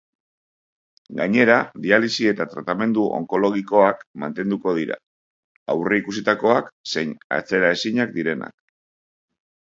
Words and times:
Gainera, 1.17 1.55
dialisi 1.81 2.23
eta 2.29 2.45
tratamendu 2.53 3.03
onkologikoak 3.17 4.01
mantenduko 4.23 4.73
dira, 4.77 4.97
aurreikusitakoak 5.73 6.71
zein 6.95 7.13
atzeraezinak 7.37 8.17
direnak. 8.17 8.57